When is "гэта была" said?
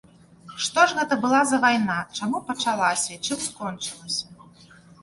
0.99-1.41